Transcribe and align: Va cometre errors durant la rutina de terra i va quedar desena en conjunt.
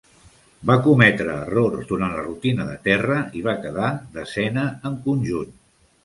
Va 0.69 0.75
cometre 0.85 1.33
errors 1.41 1.83
durant 1.91 2.15
la 2.17 2.23
rutina 2.27 2.65
de 2.69 2.77
terra 2.87 3.17
i 3.39 3.43
va 3.49 3.55
quedar 3.65 3.91
desena 4.17 4.63
en 4.91 4.97
conjunt. 5.05 5.53